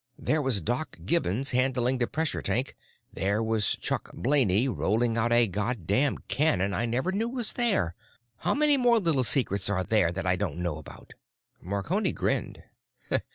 There 0.17 0.41
was 0.41 0.61
Doc 0.61 0.97
Gibbons 1.05 1.51
handling 1.51 1.99
the 1.99 2.07
pressure 2.07 2.41
tank, 2.41 2.75
there 3.13 3.43
was 3.43 3.75
Chunk 3.75 4.11
Blaney 4.15 4.67
rolling 4.67 5.15
out 5.15 5.31
a 5.31 5.47
God 5.47 5.85
damned 5.85 6.27
cannon 6.27 6.73
I 6.73 6.87
never 6.87 7.11
knew 7.11 7.29
was 7.29 7.53
there—how 7.53 8.55
many 8.55 8.77
more 8.77 8.97
little 8.97 9.23
secrets 9.23 9.69
are 9.69 9.83
there 9.83 10.11
that 10.11 10.25
I 10.25 10.35
don't 10.35 10.57
know 10.57 10.77
about?" 10.79 11.13
Marconi 11.61 12.13
grinned. 12.13 12.63